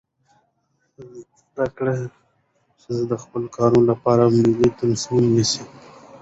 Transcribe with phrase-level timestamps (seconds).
[1.49, 1.93] زده کړه
[2.81, 5.63] ښځه د خپل کاروبار لپاره مالي تصمیم نیسي.